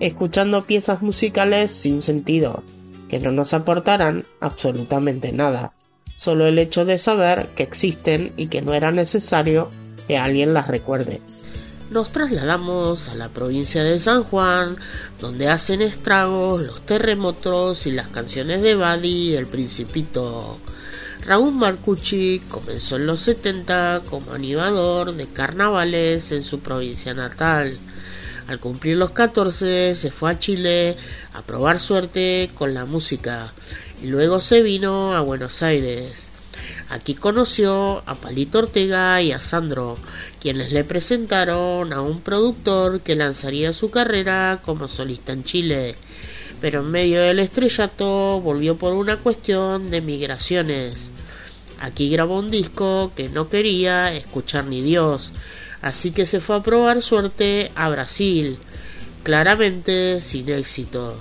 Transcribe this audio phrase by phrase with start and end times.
[0.00, 2.62] escuchando piezas musicales sin sentido,
[3.08, 5.72] que no nos aportarán absolutamente nada,
[6.16, 9.70] solo el hecho de saber que existen y que no era necesario
[10.06, 11.20] que alguien las recuerde.
[11.90, 14.76] Nos trasladamos a la provincia de San Juan,
[15.20, 20.58] donde hacen estragos los terremotos y las canciones de Buddy El Principito.
[21.24, 27.78] Raúl Marcucci comenzó en los 70 como animador de carnavales en su provincia natal.
[28.48, 30.96] Al cumplir los 14 se fue a Chile
[31.34, 33.52] a probar suerte con la música
[34.02, 36.30] y luego se vino a Buenos Aires.
[36.88, 39.96] Aquí conoció a Palito Ortega y a Sandro,
[40.40, 45.94] quienes le presentaron a un productor que lanzaría su carrera como solista en Chile.
[46.62, 51.10] Pero en medio del estrellato volvió por una cuestión de migraciones.
[51.80, 55.34] Aquí grabó un disco que no quería escuchar ni Dios,
[55.82, 58.58] así que se fue a probar suerte a Brasil,
[59.22, 61.20] claramente sin éxito.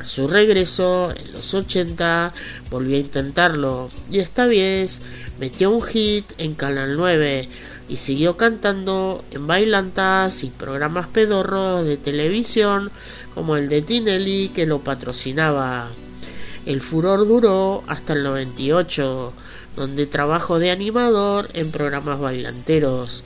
[0.00, 2.32] A su regreso, en los 80,
[2.70, 5.02] volvió a intentarlo y esta vez
[5.40, 7.48] metió un hit en Canal 9
[7.88, 12.90] y siguió cantando en bailantas y programas pedorros de televisión
[13.34, 15.88] como el de Tinelli que lo patrocinaba.
[16.66, 19.32] El furor duró hasta el 98,
[19.76, 23.22] donde trabajó de animador en programas bailanteros.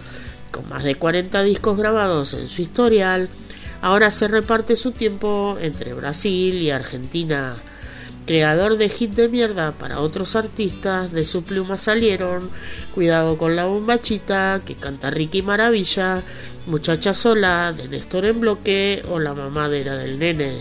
[0.51, 3.29] Con más de 40 discos grabados en su historial,
[3.83, 7.55] ahora se reparte su tiempo entre Brasil y Argentina.
[8.27, 12.51] Creador de hit de mierda para otros artistas, de su pluma salieron
[12.95, 16.23] Cuidado con la bombachita, que canta Ricky Maravilla,
[16.67, 20.59] Muchacha sola, de Néstor en bloque o La mamadera del nene.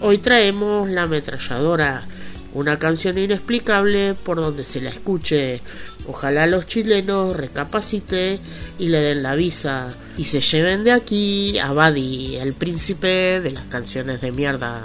[0.00, 2.02] Hoy traemos La ametralladora,
[2.54, 5.60] una canción inexplicable por donde se la escuche.
[6.06, 8.38] Ojalá los chilenos recapaciten
[8.78, 13.50] y le den la visa y se lleven de aquí a Buddy, el príncipe de
[13.50, 14.82] las canciones de mierda.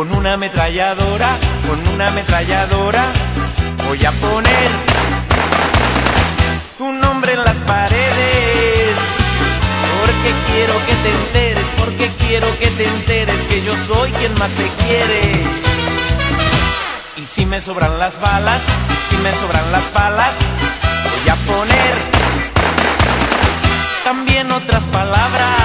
[0.00, 1.28] Con una ametralladora,
[1.68, 3.04] con una ametralladora,
[3.86, 4.70] voy a poner
[6.78, 8.96] tu nombre en las paredes.
[10.00, 14.48] Porque quiero que te enteres, porque quiero que te enteres que yo soy quien más
[14.48, 15.32] te quiere.
[17.18, 18.62] Y si me sobran las balas,
[19.10, 20.32] si me sobran las balas,
[21.12, 21.94] voy a poner
[24.02, 25.59] también otras palabras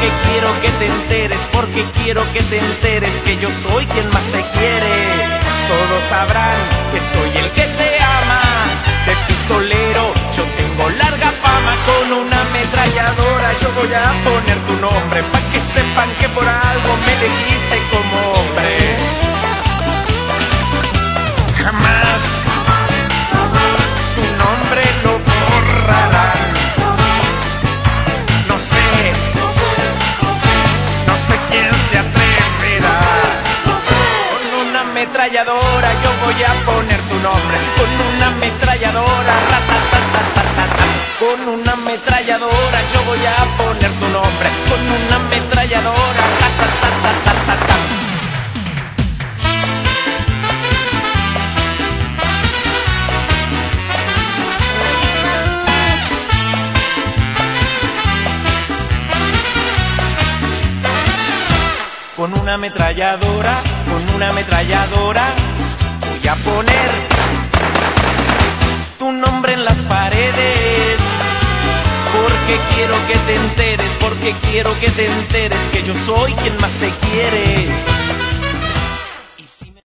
[0.00, 4.22] porque quiero que te enteres, porque quiero que te enteres que yo soy quien más
[4.32, 4.94] te quiere.
[5.68, 6.58] Todos sabrán
[6.92, 8.40] que soy el que te ama,
[9.04, 13.52] de pistolero yo tengo larga fama con una ametralladora.
[13.60, 17.49] Yo voy a poner tu nombre para que sepan que por algo me elegiste
[35.30, 37.69] una ametralladora yo voy a poner tu nombre.
[62.50, 65.22] Una ametralladora, con una ametralladora,
[66.00, 66.90] voy a poner
[68.98, 70.98] tu nombre en las paredes.
[72.12, 76.72] Porque quiero que te enteres, porque quiero que te enteres que yo soy quien más
[76.72, 77.89] te quiere.